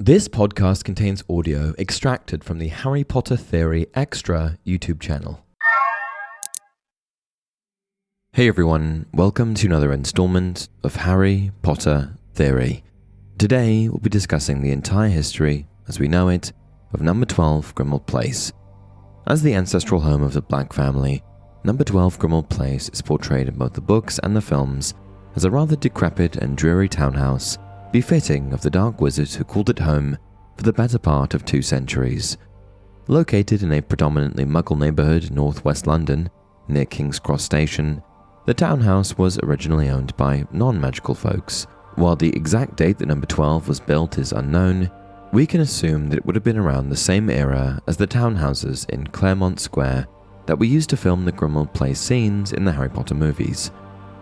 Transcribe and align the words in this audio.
This 0.00 0.28
podcast 0.28 0.84
contains 0.84 1.24
audio 1.28 1.74
extracted 1.76 2.44
from 2.44 2.58
the 2.58 2.68
Harry 2.68 3.02
Potter 3.02 3.36
Theory 3.36 3.88
Extra 3.94 4.56
YouTube 4.64 5.00
channel. 5.00 5.44
Hey 8.32 8.46
everyone, 8.46 9.06
welcome 9.12 9.54
to 9.54 9.66
another 9.66 9.92
installment 9.92 10.68
of 10.84 10.94
Harry 10.94 11.50
Potter 11.62 12.14
Theory. 12.34 12.84
Today 13.38 13.88
we'll 13.88 13.98
be 13.98 14.08
discussing 14.08 14.62
the 14.62 14.70
entire 14.70 15.08
history, 15.08 15.66
as 15.88 15.98
we 15.98 16.06
know 16.06 16.28
it, 16.28 16.52
of 16.92 17.00
Number 17.00 17.26
12 17.26 17.74
Grimmauld 17.74 18.06
Place. 18.06 18.52
As 19.26 19.42
the 19.42 19.54
ancestral 19.54 20.00
home 20.00 20.22
of 20.22 20.32
the 20.32 20.42
Black 20.42 20.72
family, 20.72 21.24
Number 21.64 21.82
12 21.82 22.20
Grimmauld 22.20 22.48
Place 22.48 22.88
is 22.90 23.02
portrayed 23.02 23.48
in 23.48 23.56
both 23.56 23.72
the 23.72 23.80
books 23.80 24.20
and 24.20 24.36
the 24.36 24.40
films 24.40 24.94
as 25.34 25.44
a 25.44 25.50
rather 25.50 25.74
decrepit 25.74 26.36
and 26.36 26.56
dreary 26.56 26.88
townhouse 26.88 27.58
befitting 27.92 28.52
of 28.52 28.60
the 28.60 28.70
dark 28.70 29.00
wizard 29.00 29.28
who 29.28 29.44
called 29.44 29.70
it 29.70 29.78
home 29.78 30.16
for 30.56 30.62
the 30.64 30.72
better 30.72 30.98
part 30.98 31.34
of 31.34 31.44
two 31.44 31.62
centuries. 31.62 32.36
Located 33.06 33.62
in 33.62 33.72
a 33.72 33.80
predominantly 33.80 34.44
muggle 34.44 34.78
neighbourhood 34.78 35.24
in 35.24 35.34
northwest 35.34 35.86
London, 35.86 36.28
near 36.68 36.84
King's 36.84 37.18
Cross 37.18 37.44
Station, 37.44 38.02
the 38.44 38.54
townhouse 38.54 39.16
was 39.16 39.38
originally 39.38 39.88
owned 39.88 40.16
by 40.16 40.46
non 40.52 40.80
magical 40.80 41.14
folks. 41.14 41.66
While 41.94 42.16
the 42.16 42.34
exact 42.36 42.76
date 42.76 42.98
that 42.98 43.06
number 43.06 43.26
12 43.26 43.68
was 43.68 43.80
built 43.80 44.18
is 44.18 44.32
unknown, 44.32 44.90
we 45.32 45.46
can 45.46 45.60
assume 45.60 46.08
that 46.08 46.18
it 46.18 46.26
would 46.26 46.34
have 46.34 46.44
been 46.44 46.58
around 46.58 46.88
the 46.88 46.96
same 46.96 47.28
era 47.28 47.80
as 47.86 47.96
the 47.96 48.06
townhouses 48.06 48.88
in 48.90 49.06
Claremont 49.06 49.60
Square 49.60 50.06
that 50.46 50.58
we 50.58 50.66
used 50.66 50.88
to 50.90 50.96
film 50.96 51.24
the 51.24 51.32
Grimmauld 51.32 51.74
Place 51.74 52.00
scenes 52.00 52.52
in 52.52 52.64
the 52.64 52.72
Harry 52.72 52.88
Potter 52.88 53.14
movies. 53.14 53.70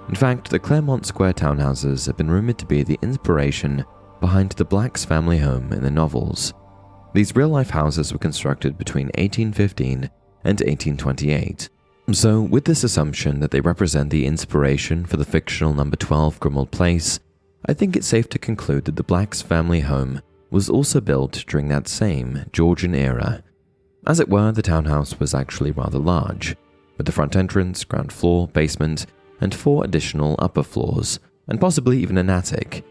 In 0.09 0.15
fact, 0.15 0.51
the 0.51 0.59
Claremont 0.59 1.05
Square 1.05 1.35
townhouses 1.35 2.07
have 2.07 2.17
been 2.17 2.31
rumored 2.31 2.59
to 2.59 2.67
be 2.67 2.83
the 2.83 2.99
inspiration 3.03 3.85
behind 4.21 4.53
the 4.53 4.65
Blacks 4.65 5.05
family 5.05 5.39
home 5.39 5.73
in 5.73 5.83
the 5.83 5.91
novels. 5.91 6.55
These 7.13 7.35
real 7.35 7.49
life 7.49 7.71
houses 7.71 8.13
were 8.13 8.19
constructed 8.19 8.79
between 8.79 9.07
1815 9.07 10.11
and 10.45 10.61
1828. 10.61 11.69
So, 12.13 12.41
with 12.41 12.65
this 12.65 12.85
assumption 12.85 13.41
that 13.41 13.51
they 13.51 13.61
represent 13.61 14.11
the 14.11 14.27
inspiration 14.27 15.05
for 15.07 15.17
the 15.17 15.25
fictional 15.25 15.75
number 15.75 15.97
12 15.97 16.39
Grimmauld 16.39 16.71
Place, 16.71 17.19
I 17.67 17.75
think 17.75 17.97
it's 17.97 18.07
safe 18.07 18.29
to 18.29 18.39
conclude 18.39 18.85
that 18.85 18.95
the 18.95 19.03
Blacks 19.03 19.43
family 19.43 19.81
home 19.81 20.23
was 20.53 20.71
also 20.71 21.01
built 21.01 21.45
during 21.49 21.67
that 21.69 21.89
same 21.89 22.45
Georgian 22.53 22.95
era. 22.95 23.43
As 24.07 24.21
it 24.21 24.29
were, 24.29 24.53
the 24.53 24.63
townhouse 24.63 25.19
was 25.19 25.35
actually 25.35 25.73
rather 25.73 25.99
large, 25.99 26.55
with 26.97 27.07
the 27.07 27.13
front 27.13 27.35
entrance, 27.35 27.83
ground 27.83 28.13
floor, 28.13 28.47
basement, 28.47 29.07
and 29.41 29.55
four 29.55 29.85
additional 29.85 30.37
upper 30.39 30.63
floors, 30.63 31.19
and 31.49 31.61
possibly 31.61 31.99
even 31.99 32.19
an 32.19 32.31
attic. 32.31 32.85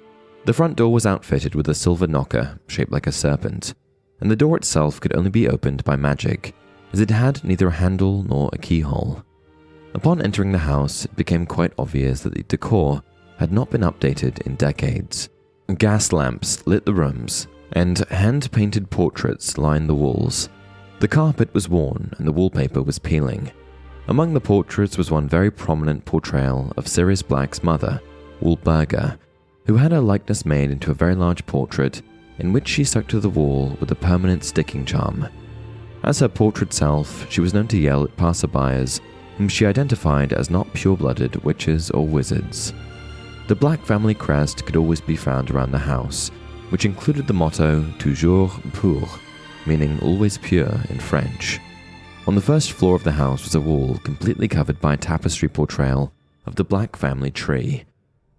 The 0.46 0.54
front 0.54 0.78
door 0.78 0.94
was 0.94 1.06
outfitted 1.06 1.56
with 1.56 1.68
a 1.70 1.74
silver 1.74 2.08
knocker 2.08 2.60
shaped 2.68 2.92
like 2.92 3.08
a 3.08 3.12
serpent, 3.12 3.74
and 4.20 4.30
the 4.30 4.36
door 4.36 4.58
itself 4.58 5.00
could 5.00 5.16
only 5.16 5.30
be 5.30 5.50
opened 5.50 5.84
by 5.84 5.96
magic, 5.96 6.54
as 6.94 7.00
it 7.00 7.10
had 7.10 7.44
neither 7.44 7.68
a 7.68 7.72
handle 7.72 8.24
nor 8.24 8.50
a 8.54 8.58
keyhole. 8.58 9.24
Upon 9.94 10.22
entering 10.22 10.52
the 10.52 10.58
house, 10.60 11.06
it 11.06 11.16
became 11.16 11.46
quite 11.46 11.74
obvious 11.78 12.22
that 12.22 12.34
the 12.34 12.44
decor 12.44 13.02
had 13.38 13.52
not 13.52 13.70
been 13.70 13.82
updated 13.82 14.46
in 14.46 14.56
decades. 14.56 15.30
Gas 15.78 16.12
lamps 16.12 16.66
lit 16.68 16.86
the 16.86 16.94
rooms, 16.94 17.48
and 17.72 18.00
hand 18.10 18.52
painted 18.52 18.90
portraits 18.90 19.58
lined 19.58 19.90
the 19.90 19.96
walls. 19.96 20.50
The 21.00 21.08
carpet 21.08 21.54
was 21.54 21.68
worn 21.68 22.14
and 22.18 22.28
the 22.28 22.32
wallpaper 22.32 22.82
was 22.82 23.00
peeling. 23.00 23.52
Among 24.08 24.34
the 24.34 24.40
portraits 24.40 24.98
was 24.98 25.10
one 25.10 25.28
very 25.28 25.50
prominent 25.50 26.06
portrayal 26.06 26.72
of 26.78 26.88
Sirius 26.88 27.24
Black's 27.24 27.64
mother, 27.64 28.00
Walburga, 28.40 29.18
who 29.66 29.78
had 29.78 29.92
her 29.92 30.00
likeness 30.00 30.46
made 30.46 30.70
into 30.70 30.92
a 30.92 30.96
very 30.96 31.16
large 31.16 31.44
portrait 31.48 32.04
in 32.38 32.54
which 32.54 32.68
she 32.68 32.84
stuck 32.84 33.08
to 33.08 33.20
the 33.20 33.30
wall 33.30 33.76
with 33.80 33.90
a 33.92 33.96
permanent 33.96 34.44
sticking 34.44 34.86
charm. 34.86 35.28
As 36.04 36.20
her 36.20 36.28
portrait 36.28 36.72
self, 36.72 37.30
she 37.32 37.42
was 37.42 37.54
known 37.54 37.68
to 37.70 37.80
yell 37.80 38.04
at 38.04 38.16
passerbyers 38.16 39.02
whom 39.38 39.50
she 39.50 39.66
identified 39.66 40.34
as 40.34 40.50
not 40.52 40.72
pure 40.74 40.96
blooded 40.96 41.44
witches 41.44 41.90
or 41.90 42.06
wizards. 42.06 42.74
The 43.48 43.56
Black 43.56 43.84
family 43.86 44.14
crest 44.14 44.66
could 44.66 44.76
always 44.76 45.02
be 45.02 45.16
found 45.16 45.50
around 45.50 45.72
the 45.72 45.78
house, 45.78 46.30
which 46.70 46.86
included 46.86 47.26
the 47.28 47.34
motto 47.34 47.84
Toujours 47.98 48.52
pur, 48.74 49.02
meaning 49.66 50.00
always 50.02 50.38
pure 50.38 50.80
in 50.90 51.00
French. 51.00 51.60
On 52.28 52.34
the 52.34 52.41
first 52.41 52.72
floor 52.72 52.96
of 52.96 53.03
the 53.03 53.12
house 53.12 53.44
was 53.44 53.53
a 53.53 53.62
wall 53.62 54.00
completely 54.00 54.47
covered 54.47 54.81
by 54.81 54.96
a 54.96 54.97
tapestry 54.97 55.47
portrayal 55.47 56.12
of 56.47 56.56
the 56.56 56.63
Black 56.63 56.96
family 56.96 57.30
tree. 57.30 57.84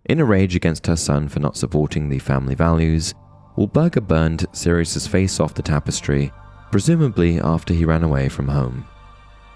In 0.06 0.18
a 0.18 0.24
rage 0.24 0.56
against 0.56 0.88
her 0.88 0.96
son 0.96 1.28
for 1.28 1.38
not 1.38 1.56
supporting 1.56 2.08
the 2.08 2.18
family 2.18 2.56
values, 2.56 3.14
Walburga 3.56 4.04
burned 4.04 4.44
Sirius's 4.52 5.06
face 5.06 5.38
off 5.38 5.54
the 5.54 5.62
tapestry, 5.62 6.32
presumably 6.72 7.40
after 7.40 7.72
he 7.72 7.84
ran 7.84 8.02
away 8.02 8.28
from 8.28 8.48
home. 8.48 8.84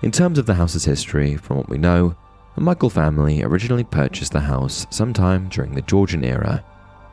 In 0.02 0.12
terms 0.12 0.38
of 0.38 0.46
the 0.46 0.54
house's 0.54 0.84
history, 0.84 1.36
from 1.36 1.56
what 1.56 1.68
we 1.68 1.76
know, 1.76 2.14
the 2.54 2.62
Muggle 2.62 2.90
family 2.90 3.42
originally 3.42 3.84
purchased 3.84 4.32
the 4.32 4.40
house 4.40 4.86
sometime 4.90 5.48
during 5.48 5.74
the 5.74 5.82
Georgian 5.82 6.22
era. 6.22 6.64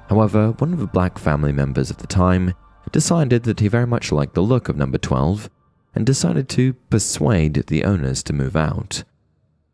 However, 0.08 0.52
one 0.60 0.72
of 0.72 0.80
the 0.80 0.86
Black 0.86 1.18
family 1.18 1.52
members 1.52 1.90
at 1.90 1.98
the 1.98 2.08
time 2.08 2.54
decided 2.92 3.42
that 3.44 3.60
he 3.60 3.68
very 3.68 3.88
much 3.88 4.12
liked 4.12 4.36
the 4.36 4.42
look 4.42 4.70
of 4.70 4.78
number 4.78 5.00
12 5.00 5.50
and 5.98 6.06
decided 6.06 6.48
to 6.48 6.74
persuade 6.92 7.56
the 7.66 7.84
owners 7.84 8.22
to 8.22 8.32
move 8.32 8.56
out. 8.56 9.04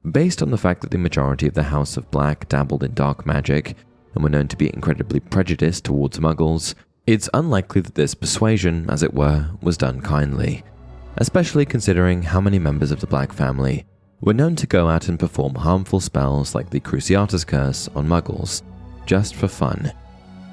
Based 0.09 0.41
on 0.41 0.51
the 0.51 0.57
fact 0.57 0.79
that 0.79 0.91
the 0.91 0.97
majority 0.97 1.47
of 1.47 1.53
the 1.53 1.63
House 1.63 1.97
of 1.97 2.09
Black 2.11 2.47
dabbled 2.47 2.81
in 2.81 2.93
dark 2.93 3.25
magic 3.25 3.75
and 4.15 4.23
were 4.23 4.29
known 4.29 4.47
to 4.47 4.55
be 4.55 4.73
incredibly 4.73 5.19
prejudiced 5.19 5.83
towards 5.83 6.19
muggles, 6.19 6.75
it's 7.05 7.29
unlikely 7.33 7.81
that 7.81 7.95
this 7.95 8.15
persuasion, 8.15 8.89
as 8.89 9.03
it 9.03 9.13
were, 9.13 9.49
was 9.61 9.75
done 9.75 9.99
kindly, 9.99 10.63
especially 11.17 11.65
considering 11.65 12.23
how 12.23 12.39
many 12.39 12.57
members 12.57 12.91
of 12.91 13.01
the 13.01 13.07
Black 13.07 13.33
family 13.33 13.85
were 14.21 14.33
known 14.33 14.55
to 14.55 14.65
go 14.65 14.87
out 14.87 15.09
and 15.09 15.19
perform 15.19 15.55
harmful 15.55 15.99
spells 15.99 16.55
like 16.55 16.69
the 16.69 16.79
Cruciatus 16.79 17.45
Curse 17.45 17.89
on 17.89 18.07
muggles, 18.07 18.61
just 19.05 19.35
for 19.35 19.49
fun. 19.49 19.91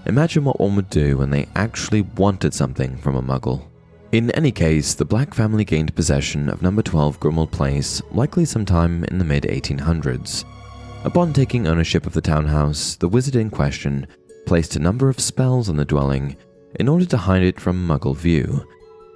Imagine 0.06 0.44
what 0.44 0.58
one 0.58 0.74
would 0.74 0.90
do 0.90 1.18
when 1.18 1.30
they 1.30 1.46
actually 1.54 2.00
wanted 2.00 2.54
something 2.54 2.96
from 2.96 3.14
a 3.14 3.22
muggle. 3.22 3.69
In 4.12 4.32
any 4.32 4.50
case, 4.50 4.94
the 4.94 5.04
Black 5.04 5.32
family 5.32 5.64
gained 5.64 5.94
possession 5.94 6.48
of 6.48 6.62
number 6.62 6.82
12 6.82 7.20
Grimmauld 7.20 7.52
Place 7.52 8.02
likely 8.10 8.44
sometime 8.44 9.04
in 9.04 9.18
the 9.18 9.24
mid 9.24 9.44
1800s. 9.44 10.44
Upon 11.04 11.32
taking 11.32 11.68
ownership 11.68 12.06
of 12.06 12.12
the 12.12 12.20
townhouse, 12.20 12.96
the 12.96 13.08
wizard 13.08 13.36
in 13.36 13.50
question 13.50 14.08
placed 14.46 14.74
a 14.74 14.80
number 14.80 15.08
of 15.08 15.20
spells 15.20 15.68
on 15.68 15.76
the 15.76 15.84
dwelling 15.84 16.36
in 16.80 16.88
order 16.88 17.04
to 17.04 17.16
hide 17.16 17.44
it 17.44 17.60
from 17.60 17.86
Muggle 17.86 18.16
view. 18.16 18.66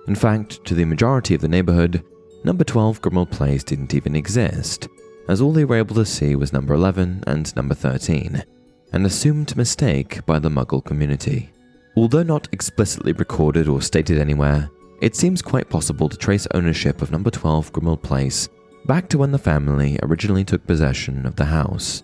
In 0.07 0.15
fact, 0.15 0.65
to 0.67 0.75
the 0.75 0.85
majority 0.85 1.35
of 1.35 1.41
the 1.41 1.49
neighborhood, 1.49 2.05
number 2.45 2.63
12 2.63 3.03
Grimmauld 3.03 3.33
Place 3.33 3.65
didn't 3.65 3.95
even 3.95 4.15
exist, 4.15 4.87
as 5.29 5.41
all 5.41 5.53
they 5.53 5.65
were 5.65 5.77
able 5.79 5.97
to 5.97 6.07
see 6.07 6.37
was 6.37 6.53
number 6.53 6.73
11 6.73 7.25
and 7.27 7.57
number 7.57 7.75
13, 7.75 8.45
an 8.93 9.07
assumed 9.07 9.57
mistake 9.57 10.25
by 10.25 10.39
the 10.39 10.51
Muggle 10.51 10.85
community. 10.85 11.51
Although 11.97 12.23
not 12.23 12.49
explicitly 12.53 13.13
recorded 13.13 13.69
or 13.69 13.83
stated 13.83 14.19
anywhere, 14.19 14.71
it 15.05 15.15
seems 15.15 15.43
quite 15.43 15.69
possible 15.69 16.09
to 16.09 16.17
trace 16.17 16.47
ownership 16.55 17.03
of 17.03 17.13
number 17.13 17.31
12 17.31 17.71
Grimmauld 17.75 18.01
Place 18.01 18.49
back 18.87 19.07
to 19.11 19.19
when 19.19 19.33
the 19.33 19.39
family 19.39 19.99
originally 20.03 20.45
took 20.45 20.67
possession 20.67 21.27
of 21.27 21.37
the 21.37 21.45
house. 21.45 22.03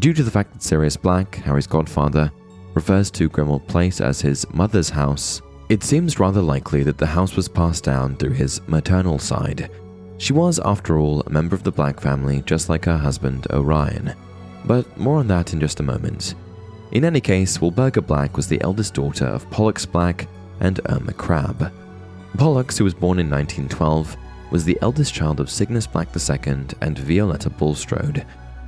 Due 0.00 0.12
to 0.12 0.24
the 0.24 0.30
fact 0.32 0.52
that 0.52 0.60
Sirius 0.60 0.96
Black, 0.96 1.36
Harry's 1.36 1.68
godfather, 1.68 2.32
refers 2.74 3.12
to 3.12 3.30
Grimmauld 3.30 3.68
Place 3.68 4.00
as 4.00 4.20
his 4.20 4.44
mother's 4.52 4.88
house, 4.88 5.40
it 5.68 5.84
seems 5.84 6.18
rather 6.18 6.42
likely 6.42 6.82
that 6.82 6.98
the 6.98 7.06
house 7.06 7.36
was 7.36 7.46
passed 7.46 7.84
down 7.84 8.16
through 8.16 8.32
his 8.32 8.60
maternal 8.66 9.20
side. 9.20 9.70
She 10.18 10.32
was, 10.32 10.58
after 10.64 10.98
all, 10.98 11.20
a 11.20 11.30
member 11.30 11.54
of 11.54 11.62
the 11.62 11.70
Black 11.70 12.00
family 12.00 12.42
just 12.44 12.68
like 12.68 12.86
her 12.86 12.98
husband, 12.98 13.46
Orion. 13.52 14.14
But 14.64 14.98
more 14.98 15.18
on 15.18 15.28
that 15.28 15.52
in 15.52 15.60
just 15.60 15.78
a 15.78 15.84
moment. 15.84 16.34
In 16.90 17.04
any 17.04 17.20
case, 17.20 17.58
Walburga 17.58 18.04
Black 18.04 18.36
was 18.36 18.48
the 18.48 18.60
eldest 18.62 18.94
daughter 18.94 19.26
of 19.26 19.48
Pollux 19.52 19.86
Black 19.86 20.26
and 20.58 20.80
Irma 20.88 21.12
Crabb. 21.12 21.72
Pollux, 22.36 22.76
who 22.78 22.84
was 22.84 22.94
born 22.94 23.18
in 23.18 23.30
1912, 23.30 24.16
was 24.50 24.64
the 24.64 24.78
eldest 24.82 25.12
child 25.14 25.40
of 25.40 25.50
Cygnus 25.50 25.86
Black 25.86 26.08
II 26.14 26.66
and 26.80 26.98
Violetta 26.98 27.50
Bulstrode, 27.50 28.24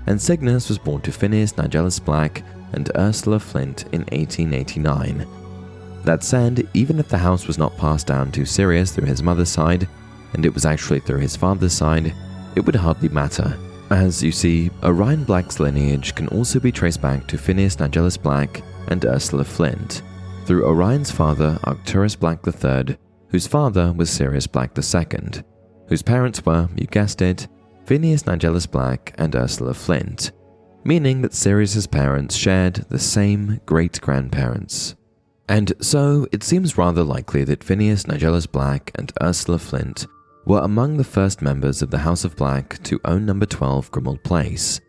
and 0.06 0.20
Cygnus 0.20 0.69
was 0.69 0.79
born 0.79 1.00
to 1.03 1.12
Phineas 1.12 1.53
Nigellus 1.53 2.05
Black 2.05 2.43
and 2.73 2.91
Ursula 2.97 3.38
Flint 3.38 3.85
in 3.93 4.00
1889. 4.12 5.26
That 6.05 6.25
said, 6.25 6.69
even 6.75 6.99
if 6.99 7.09
the 7.09 7.19
house 7.19 7.47
was 7.47 7.59
not 7.59 7.76
passed 7.76 8.06
down 8.06 8.32
to 8.32 8.44
Sirius 8.44 8.93
through 8.93 9.06
his 9.06 9.23
mother's 9.23 9.50
side, 9.50 9.88
and 10.35 10.44
it 10.44 10.55
was 10.55 10.67
actually 10.67 11.00
through 11.00 11.20
his 11.20 11.37
father's 11.37 11.73
side, 11.73 12.15
it 12.56 12.61
would 12.65 12.76
hardly 12.76 13.09
matter. 13.09 13.56
As 13.91 14.23
you 14.23 14.32
see, 14.32 14.70
Orion 14.82 15.25
Black's 15.25 15.61
lineage 15.61 16.15
can 16.15 16.29
also 16.29 16.61
be 16.61 16.73
traced 16.73 17.00
back 17.00 17.26
to 17.26 17.38
Phineas 17.38 17.76
Nigellus 17.76 18.20
Black 18.20 18.62
and 18.88 19.05
Ursula 19.05 19.44
Flint, 19.44 20.03
through 20.44 20.67
Orion's 20.67 21.11
father, 21.11 21.59
Arcturus 21.65 22.15
Black 22.15 22.41
III, 22.47 22.97
whose 23.31 23.47
father 23.47 23.93
was 23.93 24.11
Sirius 24.11 24.47
Black 24.47 24.77
II, 24.77 25.43
whose 25.89 26.03
parents 26.03 26.45
were, 26.45 26.69
you 26.77 26.87
guessed 26.87 27.23
it, 27.23 27.49
Phineas 27.85 28.25
Nigellus 28.25 28.71
Black 28.71 29.15
and 29.19 29.35
Ursula 29.35 29.75
Flint, 29.75 30.33
meaning 30.85 31.23
that 31.23 31.35
Sirius's 31.35 31.87
parents 31.87 32.37
shared 32.37 32.75
the 32.89 32.99
same 32.99 33.61
great 33.67 34.01
grandparents. 34.01 34.95
And 35.49 35.73
so 35.81 36.27
it 36.31 36.43
seems 36.43 36.77
rather 36.77 37.03
likely 37.03 37.45
that 37.45 37.65
Phineas 37.65 38.05
Nigellus 38.05 38.51
Black 38.51 38.91
and 38.97 39.13
Ursula 39.23 39.59
Flint 39.59 40.07
were 40.45 40.61
among 40.61 40.97
the 40.97 41.05
first 41.05 41.41
members 41.41 41.81
of 41.83 41.91
the 41.91 41.99
House 41.99 42.25
of 42.25 42.37
Black 42.37 42.83
to 42.83 43.01
own 43.05 43.25
number 43.25 43.47
12 43.47 43.91
Grimmauld 43.91 44.23
Place. 44.23 44.81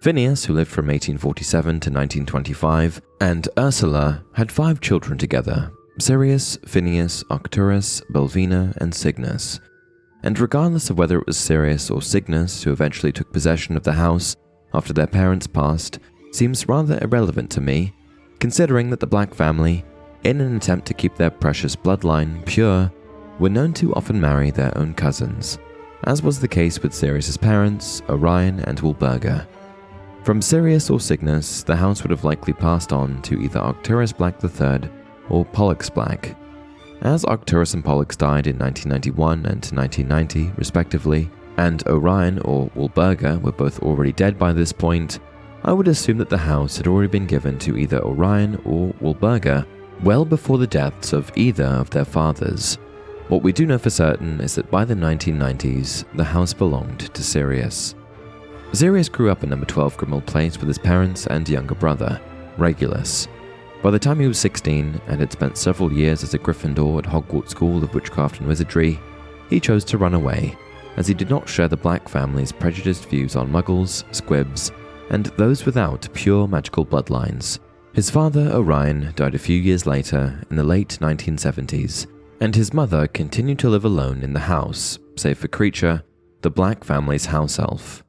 Phineas, 0.00 0.44
who 0.44 0.54
lived 0.54 0.70
from 0.70 0.86
1847 0.86 1.64
to 1.64 1.90
1925, 1.90 3.02
and 3.20 3.48
Ursula 3.58 4.24
had 4.34 4.52
five 4.52 4.80
children 4.80 5.18
together 5.18 5.72
Sirius, 5.98 6.58
Phineas, 6.66 7.24
Arcturus, 7.30 8.02
Belvina, 8.12 8.76
and 8.76 8.94
Cygnus. 8.94 9.60
And 10.22 10.38
regardless 10.38 10.90
of 10.90 10.98
whether 10.98 11.18
it 11.18 11.26
was 11.26 11.38
Sirius 11.38 11.90
or 11.90 12.02
Cygnus 12.02 12.62
who 12.62 12.70
eventually 12.70 13.12
took 13.12 13.32
possession 13.32 13.76
of 13.76 13.82
the 13.82 13.92
house 13.92 14.36
after 14.74 14.92
their 14.92 15.06
parents 15.06 15.46
passed, 15.46 15.98
seems 16.32 16.68
rather 16.68 16.98
irrelevant 17.00 17.50
to 17.52 17.62
me, 17.62 17.94
considering 18.40 18.90
that 18.90 19.00
the 19.00 19.06
Black 19.06 19.32
family, 19.32 19.86
in 20.24 20.42
an 20.42 20.56
attempt 20.56 20.86
to 20.88 20.94
keep 20.94 21.16
their 21.16 21.30
precious 21.30 21.74
bloodline 21.74 22.44
pure, 22.44 22.92
were 23.38 23.48
known 23.48 23.72
to 23.72 23.94
often 23.94 24.20
marry 24.20 24.50
their 24.50 24.76
own 24.76 24.92
cousins, 24.92 25.58
as 26.04 26.22
was 26.22 26.38
the 26.38 26.48
case 26.48 26.82
with 26.82 26.92
Sirius's 26.92 27.38
parents, 27.38 28.02
Orion 28.10 28.60
and 28.60 28.78
Walburga. 28.80 29.46
From 30.24 30.42
Sirius 30.42 30.90
or 30.90 31.00
Cygnus, 31.00 31.62
the 31.62 31.76
house 31.76 32.02
would 32.02 32.10
have 32.10 32.24
likely 32.24 32.52
passed 32.52 32.92
on 32.92 33.22
to 33.22 33.40
either 33.40 33.60
Arcturus 33.60 34.12
Black 34.12 34.42
III 34.44 34.90
or 35.30 35.44
Pollux 35.44 35.90
Black. 35.90 36.36
As 37.02 37.24
Arcturus 37.24 37.74
and 37.74 37.84
Pollux 37.84 38.16
died 38.16 38.46
in 38.46 38.58
1991 38.58 39.46
and 39.46 39.64
1990, 39.64 40.52
respectively, 40.56 41.30
and 41.58 41.86
Orion 41.86 42.38
or 42.40 42.68
Walburga 42.70 43.40
were 43.40 43.52
both 43.52 43.82
already 43.82 44.12
dead 44.12 44.38
by 44.38 44.52
this 44.52 44.72
point, 44.72 45.20
I 45.64 45.72
would 45.72 45.88
assume 45.88 46.18
that 46.18 46.30
the 46.30 46.38
house 46.38 46.76
had 46.76 46.86
already 46.86 47.08
been 47.08 47.26
given 47.26 47.58
to 47.60 47.76
either 47.76 47.98
Orion 47.98 48.56
or 48.64 48.92
Walburga 49.02 49.66
well 50.02 50.24
before 50.24 50.58
the 50.58 50.66
deaths 50.66 51.12
of 51.12 51.32
either 51.36 51.64
of 51.64 51.90
their 51.90 52.04
fathers. 52.04 52.78
What 53.28 53.42
we 53.42 53.52
do 53.52 53.66
know 53.66 53.78
for 53.78 53.90
certain 53.90 54.40
is 54.40 54.54
that 54.54 54.70
by 54.70 54.84
the 54.84 54.94
1990s, 54.94 56.04
the 56.14 56.24
house 56.24 56.52
belonged 56.52 57.12
to 57.12 57.22
Sirius. 57.22 57.94
Sirius 58.72 59.08
grew 59.08 59.30
up 59.30 59.42
in 59.42 59.50
number 59.50 59.66
12 59.66 59.96
Grimmauld 59.96 60.26
Place 60.26 60.58
with 60.58 60.68
his 60.68 60.78
parents 60.78 61.26
and 61.26 61.48
younger 61.48 61.74
brother, 61.74 62.20
Regulus. 62.58 63.26
By 63.82 63.90
the 63.90 63.98
time 63.98 64.18
he 64.18 64.26
was 64.26 64.38
16 64.38 65.00
and 65.06 65.20
had 65.20 65.32
spent 65.32 65.56
several 65.56 65.92
years 65.92 66.22
as 66.22 66.34
a 66.34 66.38
Gryffindor 66.38 66.98
at 66.98 67.04
Hogwarts 67.04 67.50
School 67.50 67.84
of 67.84 67.94
Witchcraft 67.94 68.40
and 68.40 68.48
Wizardry, 68.48 68.98
he 69.48 69.60
chose 69.60 69.84
to 69.84 69.98
run 69.98 70.14
away, 70.14 70.56
as 70.96 71.06
he 71.06 71.14
did 71.14 71.30
not 71.30 71.48
share 71.48 71.68
the 71.68 71.76
Black 71.76 72.08
family's 72.08 72.52
prejudiced 72.52 73.08
views 73.08 73.36
on 73.36 73.52
muggles, 73.52 74.02
squibs, 74.14 74.72
and 75.10 75.26
those 75.36 75.64
without 75.64 76.08
pure 76.14 76.48
magical 76.48 76.84
bloodlines. 76.84 77.60
His 77.92 78.10
father, 78.10 78.50
Orion, 78.52 79.12
died 79.14 79.34
a 79.34 79.38
few 79.38 79.58
years 79.58 79.86
later 79.86 80.42
in 80.50 80.56
the 80.56 80.64
late 80.64 80.98
1970s, 81.00 82.06
and 82.40 82.54
his 82.54 82.74
mother 82.74 83.06
continued 83.06 83.58
to 83.60 83.70
live 83.70 83.84
alone 83.84 84.22
in 84.22 84.32
the 84.32 84.40
house, 84.40 84.98
save 85.16 85.38
for 85.38 85.48
Kreacher, 85.48 86.02
the 86.42 86.50
Black 86.50 86.84
family's 86.84 87.26
house 87.26 87.58
elf. 87.58 88.04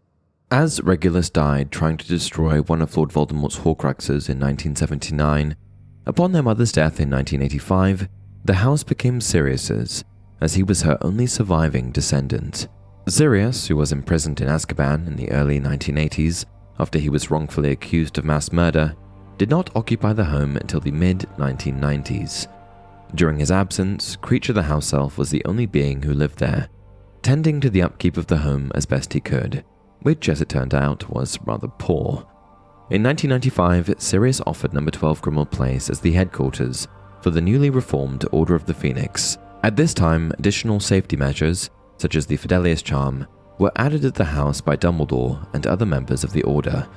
As 0.50 0.82
Regulus 0.82 1.30
died 1.30 1.74
trying 1.74 1.98
to 1.98 2.08
destroy 2.08 2.62
one 2.62 2.82
of 2.82 2.96
Lord 2.96 3.12
Voldemort's 3.12 3.58
Horcruxes 3.58 4.30
in 4.30 4.40
1979, 4.40 5.58
upon 6.06 6.32
their 6.32 6.42
mother's 6.42 6.72
death 6.72 7.02
in 7.02 7.10
1985, 7.10 8.08
the 8.46 8.54
house 8.54 8.82
became 8.82 9.20
Sirius's, 9.20 10.06
as 10.40 10.54
he 10.54 10.64
was 10.64 10.84
her 10.84 10.98
only 11.02 11.28
surviving 11.28 11.92
descendant. 11.92 12.70
Sirius, 13.10 13.68
who 13.68 13.76
was 13.76 13.92
imprisoned 13.92 14.40
in 14.40 14.48
Azkaban 14.48 15.06
in 15.06 15.18
the 15.18 15.30
early 15.32 15.60
1980s 15.60 16.46
after 16.80 16.98
he 16.98 17.10
was 17.10 17.30
wrongfully 17.30 17.72
accused 17.72 18.18
of 18.18 18.24
mass 18.24 18.54
murder, 18.54 18.96
did 19.38 19.50
not 19.50 19.76
occupy 19.76 20.14
the 20.14 20.24
home 20.24 20.56
until 20.56 20.80
the 20.80 20.92
mid 20.92 21.28
1990s. 21.38 22.48
During 23.16 23.40
his 23.40 23.52
absence, 23.52 24.16
Kreacher 24.16 24.54
the 24.54 24.64
house 24.64 24.94
elf 24.94 25.18
was 25.18 25.30
the 25.30 25.44
only 25.44 25.66
being 25.66 26.04
who 26.04 26.14
lived 26.14 26.40
there, 26.40 26.70
tending 27.22 27.60
to 27.60 27.70
the 27.70 27.82
upkeep 27.82 28.16
of 28.16 28.28
the 28.28 28.38
home 28.38 28.72
as 28.74 28.86
best 28.86 29.12
he 29.12 29.20
could, 29.20 29.66
which, 30.08 30.30
as 30.30 30.40
it 30.40 30.48
turned 30.48 30.74
out, 30.74 31.10
was 31.10 31.38
rather 31.44 31.68
poor. 31.68 32.26
In 32.92 33.04
1995, 33.04 33.96
Sirius 33.98 34.40
offered 34.48 34.74
number 34.74 34.90
12 34.90 35.22
Grimmauld 35.22 35.52
Place 35.52 35.90
as 35.90 36.00
the 36.00 36.14
headquarters 36.14 36.88
for 37.22 37.30
the 37.30 37.42
newly 37.42 37.70
reformed 37.70 38.24
Order 38.32 38.56
of 38.56 38.66
the 38.66 38.74
Phoenix. 38.74 39.38
At 39.64 39.76
this 39.76 39.94
time, 39.94 40.32
additional 40.40 40.80
safety 40.80 41.18
measures, 41.18 41.70
such 41.98 42.16
as 42.16 42.26
the 42.26 42.38
Fidelius 42.38 42.82
Charm, 42.82 43.28
were 43.60 43.74
added 43.76 44.06
at 44.06 44.16
the 44.16 44.24
house 44.24 44.62
by 44.62 44.78
Dumbledore 44.78 45.46
and 45.54 45.68
other 45.68 45.86
members 45.86 46.24
of 46.24 46.32
the 46.32 46.44
Order, 46.44 46.88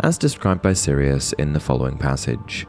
as 0.00 0.18
described 0.18 0.62
by 0.62 0.72
Sirius 0.72 1.34
in 1.34 1.52
the 1.52 1.60
following 1.60 1.96
passage. 1.96 2.66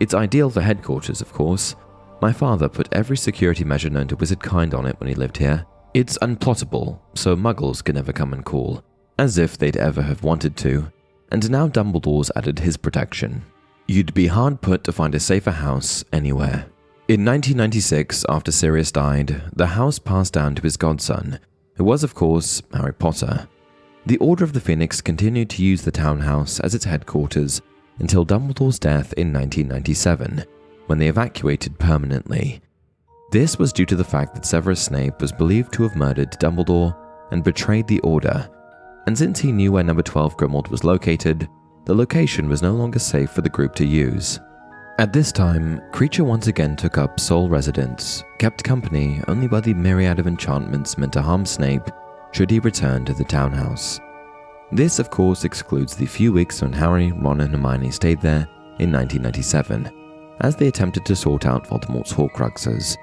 It's 0.00 0.14
ideal 0.14 0.50
for 0.50 0.62
headquarters, 0.62 1.20
of 1.20 1.32
course, 1.32 1.76
my 2.20 2.32
father 2.32 2.68
put 2.68 2.88
every 2.90 3.16
security 3.16 3.62
measure 3.62 3.88
known 3.88 4.08
to 4.08 4.16
wizard 4.16 4.40
kind 4.40 4.74
on 4.74 4.84
it 4.84 4.98
when 4.98 5.08
he 5.08 5.14
lived 5.14 5.36
here. 5.36 5.64
It's 5.94 6.18
unplottable, 6.18 6.98
so 7.14 7.36
muggles 7.36 7.84
can 7.84 7.94
never 7.94 8.12
come 8.12 8.32
and 8.32 8.44
call, 8.44 8.82
as 9.18 9.38
if 9.38 9.58
they'd 9.58 9.76
ever 9.76 10.02
have 10.02 10.22
wanted 10.22 10.56
to. 10.58 10.90
And 11.30 11.50
now 11.50 11.68
Dumbledore's 11.68 12.30
added 12.36 12.58
his 12.60 12.76
protection. 12.76 13.42
You'd 13.86 14.14
be 14.14 14.26
hard 14.26 14.60
put 14.60 14.84
to 14.84 14.92
find 14.92 15.14
a 15.14 15.20
safer 15.20 15.50
house 15.50 16.04
anywhere. 16.12 16.66
In 17.08 17.24
1996, 17.24 18.26
after 18.28 18.52
Sirius 18.52 18.92
died, 18.92 19.42
the 19.54 19.68
house 19.68 19.98
passed 19.98 20.34
down 20.34 20.54
to 20.54 20.62
his 20.62 20.76
godson, 20.76 21.38
who 21.76 21.84
was, 21.84 22.04
of 22.04 22.14
course, 22.14 22.62
Harry 22.74 22.92
Potter. 22.92 23.48
The 24.04 24.18
Order 24.18 24.44
of 24.44 24.52
the 24.52 24.60
Phoenix 24.60 25.00
continued 25.00 25.50
to 25.50 25.62
use 25.62 25.82
the 25.82 25.90
townhouse 25.90 26.60
as 26.60 26.74
its 26.74 26.84
headquarters 26.84 27.62
until 27.98 28.24
Dumbledore's 28.24 28.78
death 28.78 29.12
in 29.14 29.32
1997 29.32 30.44
when 30.86 30.98
they 30.98 31.08
evacuated 31.08 31.78
permanently. 31.78 32.60
This 33.30 33.58
was 33.58 33.72
due 33.72 33.86
to 33.86 33.96
the 33.96 34.04
fact 34.04 34.34
that 34.34 34.46
Severus 34.46 34.82
Snape 34.82 35.20
was 35.20 35.32
believed 35.32 35.72
to 35.74 35.82
have 35.82 35.96
murdered 35.96 36.32
Dumbledore 36.32 36.96
and 37.30 37.44
betrayed 37.44 37.86
the 37.86 38.00
Order, 38.00 38.48
and 39.08 39.16
since 39.16 39.40
he 39.40 39.52
knew 39.52 39.72
where 39.72 39.82
number 39.82 40.02
12 40.02 40.36
Grimmauld 40.36 40.68
was 40.68 40.84
located, 40.84 41.48
the 41.86 41.94
location 41.94 42.46
was 42.46 42.60
no 42.60 42.72
longer 42.72 42.98
safe 42.98 43.30
for 43.30 43.40
the 43.40 43.48
group 43.48 43.74
to 43.76 43.86
use. 43.86 44.38
At 44.98 45.14
this 45.14 45.32
time, 45.32 45.80
Kreacher 45.92 46.26
once 46.26 46.46
again 46.46 46.76
took 46.76 46.98
up 46.98 47.18
sole 47.18 47.48
residence, 47.48 48.22
kept 48.38 48.62
company 48.62 49.22
only 49.26 49.48
by 49.48 49.60
the 49.60 49.72
myriad 49.72 50.18
of 50.18 50.26
enchantments 50.26 50.98
meant 50.98 51.14
to 51.14 51.22
harm 51.22 51.46
Snape 51.46 51.88
should 52.32 52.50
he 52.50 52.58
return 52.58 53.06
to 53.06 53.14
the 53.14 53.24
townhouse. 53.24 53.98
This, 54.72 54.98
of 54.98 55.08
course, 55.08 55.44
excludes 55.44 55.96
the 55.96 56.04
few 56.04 56.30
weeks 56.30 56.60
when 56.60 56.74
Harry, 56.74 57.10
Ron, 57.12 57.40
and 57.40 57.52
Hermione 57.52 57.90
stayed 57.90 58.20
there 58.20 58.46
in 58.78 58.92
1997, 58.92 59.90
as 60.40 60.54
they 60.54 60.68
attempted 60.68 61.06
to 61.06 61.16
sort 61.16 61.46
out 61.46 61.66
Voldemort's 61.66 62.12
Horcruxes. 62.12 62.98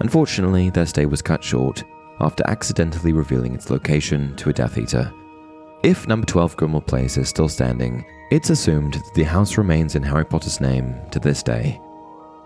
Unfortunately, 0.00 0.70
their 0.70 0.86
stay 0.86 1.06
was 1.06 1.22
cut 1.22 1.44
short 1.44 1.84
after 2.18 2.42
accidentally 2.48 3.12
revealing 3.12 3.54
its 3.54 3.70
location 3.70 4.34
to 4.34 4.50
a 4.50 4.52
Death 4.52 4.76
Eater. 4.76 5.12
If 5.82 6.08
number 6.08 6.26
12 6.26 6.56
Grimmauld 6.56 6.86
Place 6.86 7.16
is 7.16 7.28
still 7.28 7.48
standing, 7.48 8.04
it's 8.30 8.50
assumed 8.50 8.94
that 8.94 9.14
the 9.14 9.22
house 9.22 9.58
remains 9.58 9.94
in 9.94 10.02
Harry 10.02 10.24
Potter's 10.24 10.60
name 10.60 10.96
to 11.10 11.20
this 11.20 11.42
day. 11.42 11.80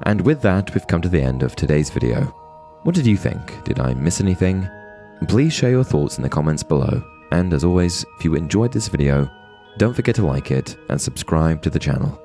And 0.02 0.20
with 0.20 0.42
that, 0.42 0.74
we've 0.74 0.86
come 0.86 1.00
to 1.02 1.08
the 1.08 1.22
end 1.22 1.42
of 1.42 1.54
today's 1.54 1.90
video. 1.90 2.24
What 2.82 2.94
did 2.94 3.06
you 3.06 3.16
think? 3.16 3.62
Did 3.64 3.78
I 3.78 3.94
miss 3.94 4.20
anything? 4.20 4.68
Please 5.28 5.52
share 5.52 5.70
your 5.70 5.84
thoughts 5.84 6.16
in 6.16 6.22
the 6.22 6.28
comments 6.28 6.62
below. 6.62 7.02
And 7.30 7.52
as 7.52 7.64
always, 7.64 8.04
if 8.18 8.24
you 8.24 8.34
enjoyed 8.34 8.72
this 8.72 8.88
video, 8.88 9.30
don't 9.78 9.94
forget 9.94 10.16
to 10.16 10.26
like 10.26 10.50
it 10.50 10.76
and 10.88 11.00
subscribe 11.00 11.62
to 11.62 11.70
the 11.70 11.78
channel. 11.78 12.20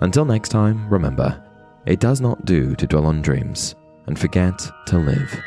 Until 0.00 0.24
next 0.24 0.50
time, 0.50 0.88
remember, 0.88 1.42
it 1.86 2.00
does 2.00 2.20
not 2.20 2.44
do 2.44 2.74
to 2.76 2.86
dwell 2.86 3.06
on 3.06 3.20
dreams 3.20 3.74
and 4.06 4.18
forget 4.18 4.60
to 4.86 4.98
live. 4.98 5.38